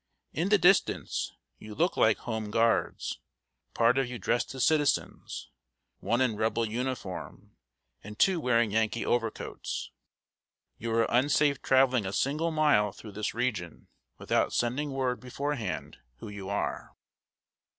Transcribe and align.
In 0.33 0.49
the 0.49 0.57
distance 0.57 1.31
you 1.59 1.75
look 1.75 1.95
like 1.95 2.17
Home 2.17 2.49
Guards 2.49 3.19
part 3.75 3.99
of 3.99 4.09
you 4.09 4.17
dressed 4.17 4.55
as 4.55 4.65
citizens, 4.65 5.51
one 5.99 6.21
in 6.21 6.35
Rebel 6.37 6.65
uniform, 6.65 7.51
and 8.03 8.17
two 8.17 8.39
wearing 8.39 8.71
Yankee 8.71 9.05
overcoats. 9.05 9.91
You 10.79 10.91
are 10.93 11.05
unsafe 11.15 11.61
traveling 11.61 12.07
a 12.07 12.13
single 12.13 12.49
mile 12.49 12.91
through 12.91 13.11
this 13.11 13.35
region, 13.35 13.89
without 14.17 14.53
sending 14.53 14.89
word 14.89 15.19
beforehand 15.19 15.99
who 16.17 16.29
you 16.29 16.49
are." 16.49 16.95